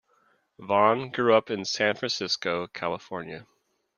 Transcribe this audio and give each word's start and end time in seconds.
Vaughn 0.57 1.11
grew 1.11 1.35
up 1.35 1.51
in 1.51 1.63
San 1.63 1.93
Francisco, 1.95 2.65
California. 2.65 3.45